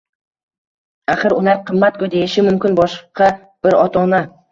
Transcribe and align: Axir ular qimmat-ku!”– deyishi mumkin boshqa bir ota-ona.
Axir 1.15 1.35
ular 1.35 1.59
qimmat-ku!”– 1.67 2.09
deyishi 2.13 2.45
mumkin 2.47 2.79
boshqa 2.81 3.29
bir 3.67 3.79
ota-ona. 3.83 4.23